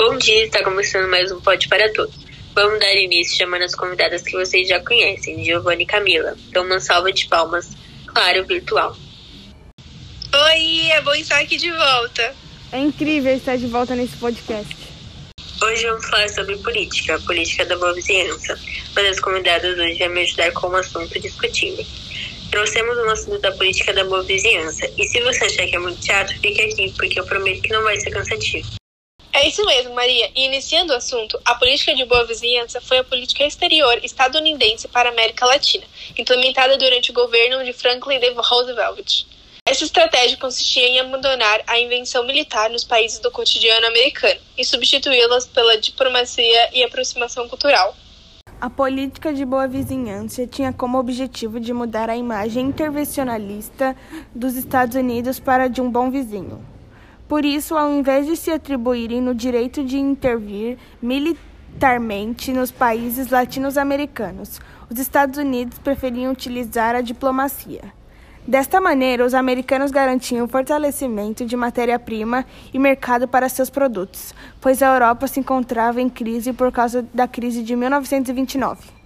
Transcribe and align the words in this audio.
Bom 0.00 0.16
dia, 0.16 0.46
está 0.46 0.64
começando 0.64 1.06
mais 1.10 1.30
um 1.30 1.42
Pode 1.42 1.68
para 1.68 1.92
Todos. 1.92 2.14
Vamos 2.54 2.80
dar 2.80 2.90
início 2.94 3.36
chamando 3.36 3.64
as 3.64 3.74
convidadas 3.74 4.22
que 4.22 4.32
vocês 4.32 4.66
já 4.66 4.80
conhecem, 4.80 5.44
Giovanni 5.44 5.82
e 5.82 5.86
Camila. 5.86 6.34
Então, 6.48 6.64
uma 6.64 6.80
salva 6.80 7.12
de 7.12 7.26
palmas, 7.26 7.68
claro, 8.06 8.46
virtual. 8.46 8.96
Oi, 10.34 10.90
é 10.90 11.02
bom 11.02 11.12
estar 11.12 11.38
aqui 11.40 11.58
de 11.58 11.70
volta. 11.70 12.34
É 12.72 12.78
incrível 12.78 13.36
estar 13.36 13.58
de 13.58 13.66
volta 13.66 13.94
nesse 13.94 14.16
podcast. 14.16 14.74
Hoje 15.62 15.86
vamos 15.86 16.08
falar 16.08 16.30
sobre 16.30 16.56
política, 16.56 17.16
a 17.16 17.20
política 17.20 17.66
da 17.66 17.76
boa 17.76 17.92
vizinhança. 17.92 18.58
Uma 18.92 19.02
das 19.02 19.20
convidadas 19.20 19.78
hoje 19.78 19.98
vai 19.98 20.08
me 20.08 20.22
ajudar 20.22 20.50
com 20.52 20.68
o 20.68 20.76
assunto 20.76 21.20
discutido. 21.20 21.84
Trouxemos 22.50 22.96
o 22.96 23.10
assunto 23.10 23.38
da 23.40 23.52
política 23.52 23.92
da 23.92 24.04
boa 24.06 24.22
vizinhança. 24.22 24.90
E 24.96 25.04
se 25.04 25.20
você 25.20 25.44
achar 25.44 25.66
que 25.66 25.76
é 25.76 25.78
muito 25.78 26.02
chato, 26.02 26.32
fique 26.40 26.62
aqui, 26.62 26.90
porque 26.96 27.20
eu 27.20 27.26
prometo 27.26 27.60
que 27.60 27.70
não 27.70 27.82
vai 27.82 28.00
ser 28.00 28.08
cansativo. 28.08 28.79
É 29.32 29.46
isso 29.46 29.64
mesmo, 29.64 29.94
Maria. 29.94 30.30
E 30.34 30.46
iniciando 30.46 30.92
o 30.92 30.96
assunto, 30.96 31.40
a 31.44 31.54
política 31.54 31.94
de 31.94 32.04
boa 32.04 32.26
vizinhança 32.26 32.80
foi 32.80 32.98
a 32.98 33.04
política 33.04 33.44
exterior 33.44 33.98
estadunidense 34.02 34.88
para 34.88 35.08
a 35.08 35.12
América 35.12 35.46
Latina, 35.46 35.84
implementada 36.18 36.76
durante 36.76 37.10
o 37.10 37.14
governo 37.14 37.64
de 37.64 37.72
Franklin 37.72 38.18
D. 38.18 38.32
Roosevelt. 38.36 39.24
Essa 39.64 39.84
estratégia 39.84 40.36
consistia 40.36 40.88
em 40.88 40.98
abandonar 40.98 41.62
a 41.66 41.78
invenção 41.78 42.26
militar 42.26 42.68
nos 42.70 42.82
países 42.82 43.20
do 43.20 43.30
cotidiano 43.30 43.86
americano 43.86 44.40
e 44.58 44.64
substituí-las 44.64 45.46
pela 45.46 45.78
diplomacia 45.78 46.70
e 46.72 46.82
aproximação 46.82 47.48
cultural. 47.48 47.94
A 48.60 48.68
política 48.68 49.32
de 49.32 49.44
boa 49.44 49.68
vizinhança 49.68 50.46
tinha 50.46 50.72
como 50.72 50.98
objetivo 50.98 51.60
de 51.60 51.72
mudar 51.72 52.10
a 52.10 52.16
imagem 52.16 52.66
intervencionalista 52.66 53.96
dos 54.34 54.54
Estados 54.54 54.96
Unidos 54.96 55.38
para 55.38 55.68
de 55.68 55.80
um 55.80 55.90
bom 55.90 56.10
vizinho. 56.10 56.69
Por 57.30 57.44
isso, 57.44 57.76
ao 57.76 57.92
invés 57.92 58.26
de 58.26 58.36
se 58.36 58.50
atribuírem 58.50 59.20
no 59.20 59.32
direito 59.32 59.84
de 59.84 59.96
intervir 59.96 60.76
militarmente 61.00 62.52
nos 62.52 62.72
países 62.72 63.30
latino-americanos, 63.30 64.60
os 64.90 64.98
Estados 64.98 65.38
Unidos 65.38 65.78
preferiam 65.78 66.32
utilizar 66.32 66.96
a 66.96 67.00
diplomacia. 67.00 67.82
Desta 68.44 68.80
maneira, 68.80 69.24
os 69.24 69.32
americanos 69.32 69.92
garantiam 69.92 70.44
o 70.44 70.48
fortalecimento 70.48 71.46
de 71.46 71.56
matéria-prima 71.56 72.44
e 72.74 72.80
mercado 72.80 73.28
para 73.28 73.48
seus 73.48 73.70
produtos, 73.70 74.34
pois 74.60 74.82
a 74.82 74.92
Europa 74.92 75.28
se 75.28 75.38
encontrava 75.38 76.00
em 76.00 76.08
crise 76.08 76.52
por 76.52 76.72
causa 76.72 77.06
da 77.14 77.28
crise 77.28 77.62
de 77.62 77.76
1929. 77.76 78.99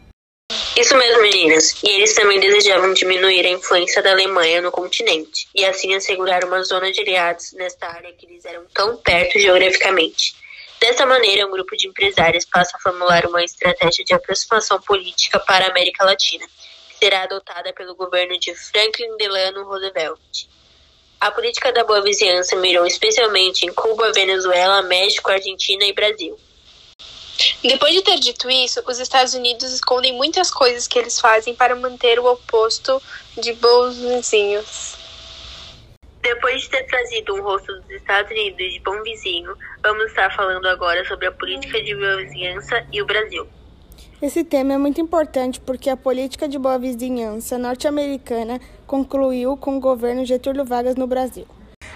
Isso 0.77 0.97
mesmo, 0.97 1.23
meninas. 1.23 1.83
E 1.83 1.89
eles 1.89 2.15
também 2.15 2.41
desejavam 2.41 2.93
diminuir 2.93 3.47
a 3.47 3.51
influência 3.51 4.03
da 4.03 4.11
Alemanha 4.11 4.61
no 4.61 4.73
continente, 4.73 5.49
e 5.55 5.65
assim 5.65 5.95
assegurar 5.95 6.45
uma 6.45 6.63
zona 6.65 6.91
de 6.91 7.01
aliados 7.01 7.53
nesta 7.53 7.87
área 7.87 8.13
que 8.13 8.27
eles 8.27 8.45
eram 8.45 8.65
tão 8.75 8.97
perto 8.97 9.39
geograficamente. 9.39 10.35
Dessa 10.81 11.07
maneira, 11.07 11.47
um 11.47 11.51
grupo 11.51 11.77
de 11.77 11.87
empresários 11.87 12.45
passa 12.45 12.77
a 12.77 12.81
formular 12.81 13.25
uma 13.27 13.43
estratégia 13.43 14.05
de 14.05 14.13
aproximação 14.13 14.81
política 14.81 15.39
para 15.39 15.67
a 15.67 15.71
América 15.71 16.05
Latina 16.05 16.47
será 16.99 17.25
adotada 17.25 17.73
pelo 17.73 17.95
governo 17.95 18.39
de 18.39 18.55
Franklin 18.55 19.17
Delano 19.19 19.65
Roosevelt. 19.65 20.49
A 21.21 21.31
política 21.31 21.73
da 21.73 21.85
boa 21.85 22.03
vizinhança 22.03 22.57
mirou 22.57 22.87
especialmente 22.87 23.67
em 23.67 23.73
Cuba, 23.73 24.13
Venezuela, 24.13 24.83
México, 24.83 25.31
Argentina 25.31 25.85
e 25.85 25.93
Brasil. 25.93 26.39
Depois 27.63 27.95
de 27.95 28.03
ter 28.03 28.19
dito 28.19 28.51
isso, 28.51 28.83
os 28.87 28.99
Estados 28.99 29.35
Unidos 29.35 29.73
escondem 29.73 30.13
muitas 30.15 30.51
coisas 30.51 30.87
que 30.87 30.99
eles 30.99 31.19
fazem 31.19 31.55
para 31.55 31.75
manter 31.75 32.19
o 32.19 32.27
oposto 32.27 33.01
de 33.37 33.53
bons 33.55 33.97
vizinhos. 33.97 34.97
Depois 36.23 36.63
de 36.63 36.71
ter 36.71 36.85
trazido 36.85 37.35
um 37.35 37.43
rosto 37.43 37.75
dos 37.81 37.91
Estados 37.91 38.31
Unidos 38.31 38.73
de 38.73 38.81
bom 38.81 39.03
vizinho, 39.03 39.55
vamos 39.83 40.07
estar 40.07 40.35
falando 40.35 40.67
agora 40.67 41.05
sobre 41.07 41.27
a 41.27 41.33
política 41.33 41.83
de 41.83 41.95
boa 41.95 42.17
vizinhança 42.17 42.87
e 42.93 43.03
o 43.03 43.07
Brasil. 43.07 43.47
Esse 44.23 44.43
tema 44.43 44.73
é 44.73 44.79
muito 44.79 45.01
importante 45.01 45.61
porque 45.61 45.91
a 45.91 45.97
política 45.97 46.49
de 46.49 46.59
boa 46.59 46.79
vizinhança 46.79 47.59
norte-americana 47.59 48.59
concluiu 48.87 49.55
com 49.57 49.77
o 49.77 49.81
governo 49.81 50.25
Getúlio 50.25 50.65
Vargas 50.65 50.97
no 50.97 51.07
Brasil. 51.07 51.47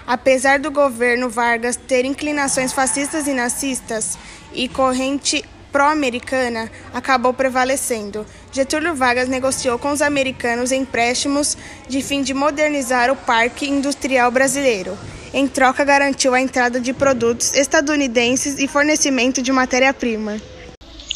Apesar 0.09 0.57
do 0.57 0.71
governo 0.71 1.29
Vargas 1.29 1.75
ter 1.75 2.03
inclinações 2.03 2.73
fascistas 2.73 3.27
e 3.27 3.31
nazistas 3.31 4.17
e 4.51 4.67
corrente 4.67 5.45
pró-americana, 5.71 6.71
acabou 6.91 7.31
prevalecendo. 7.31 8.25
Getúlio 8.51 8.95
Vargas 8.95 9.29
negociou 9.29 9.77
com 9.77 9.91
os 9.91 10.01
americanos 10.01 10.71
empréstimos 10.71 11.55
de 11.87 12.01
fim 12.01 12.23
de 12.23 12.33
modernizar 12.33 13.11
o 13.11 13.15
parque 13.15 13.69
industrial 13.69 14.31
brasileiro. 14.31 14.97
Em 15.31 15.47
troca, 15.47 15.85
garantiu 15.85 16.33
a 16.33 16.41
entrada 16.41 16.79
de 16.79 16.91
produtos 16.91 17.53
estadunidenses 17.53 18.57
e 18.57 18.67
fornecimento 18.67 19.43
de 19.43 19.51
matéria-prima. 19.51 20.41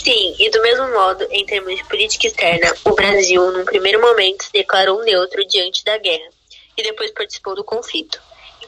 Sim, 0.03 0.35
e 0.37 0.51
do 0.51 0.61
mesmo 0.61 0.93
modo, 0.93 1.25
em 1.31 1.43
termos 1.47 1.75
de 1.75 1.83
política 1.85 2.27
externa, 2.27 2.71
o 2.85 2.91
Brasil, 2.91 3.51
num 3.53 3.65
primeiro 3.65 3.99
momento, 3.99 4.43
se 4.43 4.53
declarou 4.53 5.03
neutro 5.03 5.43
diante 5.47 5.83
da 5.83 5.97
guerra 5.97 6.29
e 6.77 6.83
depois 6.83 7.09
participou 7.09 7.55
do 7.55 7.63
conflito. 7.63 8.21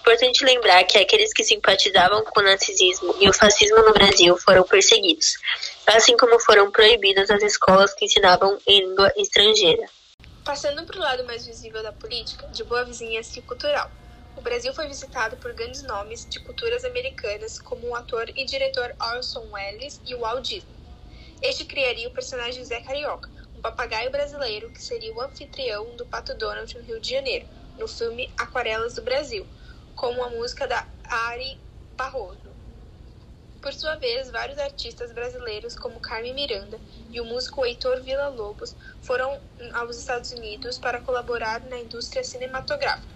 Importante 0.05 0.45
lembrar 0.45 0.83
que 0.83 0.99
aqueles 0.99 1.33
que 1.33 1.43
simpatizavam 1.43 2.23
com 2.25 2.39
o 2.39 2.43
nazismo 2.43 3.15
e 3.19 3.27
o 3.27 3.33
fascismo 3.33 3.77
no 3.77 3.91
Brasil 3.91 4.37
foram 4.37 4.61
perseguidos, 4.61 5.33
assim 5.87 6.15
como 6.15 6.39
foram 6.41 6.69
proibidas 6.69 7.31
as 7.31 7.41
escolas 7.41 7.91
que 7.95 8.05
ensinavam 8.05 8.55
em 8.67 8.81
língua 8.81 9.11
estrangeira. 9.17 9.89
Passando 10.43 10.85
para 10.85 10.97
o 10.97 10.99
lado 10.99 11.25
mais 11.25 11.47
visível 11.47 11.81
da 11.81 11.91
política, 11.91 12.47
de 12.49 12.63
boa 12.63 12.85
vizinhança 12.85 13.39
e 13.39 13.41
cultural. 13.41 13.89
O 14.37 14.41
Brasil 14.41 14.75
foi 14.75 14.87
visitado 14.87 15.37
por 15.37 15.51
grandes 15.53 15.81
nomes 15.81 16.27
de 16.29 16.39
culturas 16.41 16.85
americanas, 16.85 17.57
como 17.57 17.87
o 17.87 17.95
ator 17.95 18.29
e 18.35 18.45
diretor 18.45 18.93
Orson 19.01 19.47
Welles 19.51 19.99
e 20.05 20.13
o 20.13 20.19
Walt 20.19 20.43
Disney. 20.43 20.75
Este 21.41 21.65
criaria 21.65 22.07
o 22.07 22.13
personagem 22.13 22.63
Zé 22.63 22.79
Carioca, 22.79 23.27
um 23.57 23.61
papagaio 23.61 24.11
brasileiro 24.11 24.69
que 24.69 24.83
seria 24.83 25.11
o 25.15 25.21
anfitrião 25.21 25.95
do 25.95 26.05
Pato 26.05 26.35
Donald 26.35 26.71
no 26.77 26.83
Rio 26.83 27.01
de 27.01 27.09
Janeiro, 27.09 27.47
no 27.79 27.87
filme 27.87 28.31
Aquarelas 28.37 28.93
do 28.93 29.01
Brasil, 29.01 29.47
com 29.95 30.23
a 30.23 30.29
música 30.29 30.67
da 30.67 30.85
Ari 31.05 31.57
Barroso. 31.95 32.53
Por 33.61 33.73
sua 33.73 33.95
vez, 33.95 34.29
vários 34.29 34.59
artistas 34.59 35.11
brasileiros, 35.11 35.75
como 35.75 35.99
Carmen 35.99 36.35
Miranda 36.35 36.79
e 37.09 37.19
o 37.19 37.25
músico 37.25 37.65
Heitor 37.65 38.01
Villa-Lobos, 38.01 38.75
foram 39.01 39.39
aos 39.73 39.97
Estados 39.97 40.31
Unidos 40.31 40.77
para 40.77 41.01
colaborar 41.01 41.61
na 41.61 41.79
indústria 41.79 42.23
cinematográfica. 42.23 43.15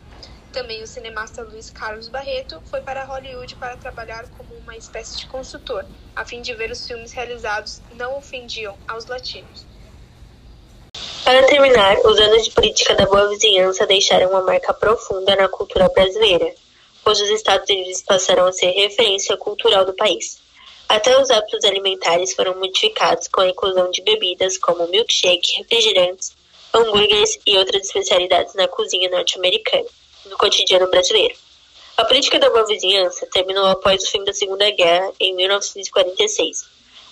Também 0.52 0.82
o 0.82 0.88
cineasta 0.88 1.44
Luiz 1.44 1.70
Carlos 1.70 2.10
Barreto 2.10 2.60
foi 2.66 2.82
para 2.82 3.04
Hollywood 3.04 3.56
para 3.58 3.78
trabalhar 3.78 4.26
como 4.36 4.56
uma 4.56 4.76
espécie 4.76 5.20
de 5.20 5.28
consultor, 5.28 5.86
a 6.16 6.26
fim 6.26 6.42
de 6.42 6.56
ver 6.56 6.72
os 6.72 6.88
filmes 6.88 7.12
realizados 7.12 7.80
não 7.94 8.18
ofendiam 8.18 8.76
aos 8.88 9.06
latinos. 9.06 9.68
Para 11.24 11.46
terminar, 11.46 11.96
os 12.00 12.20
anos 12.20 12.46
de 12.46 12.52
política 12.52 12.96
da 12.96 13.06
boa 13.06 13.30
vizinhança 13.30 13.86
deixaram 13.86 14.32
uma 14.32 14.42
marca 14.42 14.74
profunda 14.74 15.36
na 15.36 15.48
cultura 15.48 15.88
brasileira, 15.90 16.56
pois 17.04 17.22
os 17.22 17.30
Estados 17.30 17.70
Unidos 17.70 18.02
passaram 18.02 18.46
a 18.46 18.52
ser 18.52 18.72
referência 18.72 19.36
cultural 19.38 19.86
do 19.86 19.94
país. 19.94 20.40
Até 20.88 21.20
os 21.22 21.30
hábitos 21.30 21.64
alimentares 21.66 22.34
foram 22.34 22.56
modificados 22.56 23.28
com 23.28 23.42
a 23.42 23.50
inclusão 23.50 23.92
de 23.92 24.02
bebidas 24.02 24.58
como 24.58 24.88
milkshake, 24.88 25.58
refrigerantes, 25.58 26.36
hambúrgueres 26.74 27.40
e 27.46 27.58
outras 27.58 27.86
especialidades 27.86 28.54
na 28.56 28.68
cozinha 28.68 29.10
norte-americana 29.10 29.86
no 30.26 30.38
cotidiano 30.38 30.90
brasileiro. 30.90 31.36
A 31.98 32.06
política 32.06 32.40
da 32.40 32.50
boa 32.50 32.66
vizinhança 32.66 33.28
terminou 33.28 33.66
após 33.66 34.04
o 34.04 34.10
fim 34.10 34.24
da 34.24 34.34
Segunda 34.34 34.70
Guerra, 34.72 35.12
em 35.20 35.36
1946. 35.36 36.66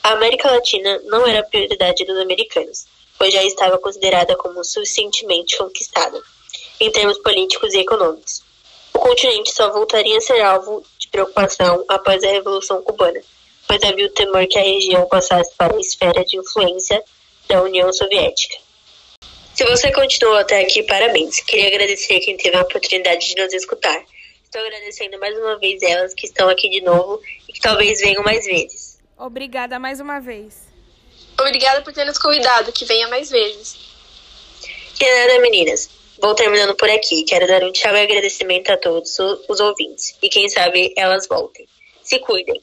A 0.03 0.11
América 0.11 0.49
Latina 0.49 1.01
não 1.05 1.27
era 1.27 1.39
a 1.39 1.43
prioridade 1.43 2.05
dos 2.05 2.17
americanos, 2.17 2.85
pois 3.17 3.33
já 3.33 3.43
estava 3.43 3.77
considerada 3.77 4.35
como 4.37 4.63
suficientemente 4.63 5.57
conquistada, 5.57 6.21
em 6.79 6.91
termos 6.91 7.17
políticos 7.19 7.73
e 7.73 7.79
econômicos. 7.79 8.41
O 9.07 9.11
continente 9.11 9.53
só 9.53 9.71
voltaria 9.71 10.17
a 10.17 10.21
ser 10.21 10.41
alvo 10.41 10.83
de 10.99 11.07
preocupação 11.07 11.81
após 11.87 12.21
a 12.25 12.27
Revolução 12.27 12.81
Cubana, 12.81 13.21
pois 13.65 13.81
havia 13.81 14.05
o 14.05 14.09
temor 14.09 14.45
que 14.47 14.59
a 14.59 14.61
região 14.61 15.07
passasse 15.07 15.49
para 15.55 15.73
a 15.73 15.79
esfera 15.79 16.25
de 16.25 16.37
influência 16.37 17.01
da 17.47 17.63
União 17.63 17.91
Soviética. 17.93 18.57
Se 19.55 19.63
você 19.63 19.93
continuou 19.93 20.35
até 20.35 20.59
aqui, 20.59 20.83
parabéns. 20.83 21.39
Queria 21.39 21.67
agradecer 21.67 22.17
a 22.17 22.19
quem 22.19 22.35
teve 22.35 22.57
a 22.57 22.63
oportunidade 22.63 23.33
de 23.33 23.41
nos 23.41 23.53
escutar. 23.53 24.03
Estou 24.43 24.59
agradecendo 24.59 25.17
mais 25.19 25.37
uma 25.37 25.57
vez 25.57 25.81
elas 25.83 26.13
que 26.13 26.25
estão 26.25 26.49
aqui 26.49 26.69
de 26.69 26.81
novo 26.81 27.21
e 27.47 27.53
que 27.53 27.61
talvez 27.61 28.01
venham 28.01 28.23
mais 28.23 28.43
vezes. 28.43 28.99
Obrigada 29.17 29.79
mais 29.79 30.01
uma 30.01 30.19
vez. 30.19 30.67
Obrigada 31.39 31.81
por 31.81 31.93
ter 31.93 32.03
nos 32.03 32.17
convidado, 32.17 32.73
que 32.73 32.83
venha 32.83 33.07
mais 33.07 33.29
vezes. 33.29 33.77
Que 34.99 35.09
nada, 35.09 35.39
meninas. 35.39 35.89
Vou 36.19 36.33
terminando 36.33 36.75
por 36.75 36.89
aqui. 36.89 37.23
Quero 37.23 37.47
dar 37.47 37.63
um 37.63 37.71
tchau 37.71 37.95
e 37.95 38.01
agradecimento 38.01 38.71
a 38.71 38.77
todos 38.77 39.17
os 39.19 39.59
ouvintes. 39.59 40.15
E 40.21 40.29
quem 40.29 40.49
sabe 40.49 40.93
elas 40.95 41.27
voltem. 41.27 41.67
Se 42.03 42.19
cuidem. 42.19 42.61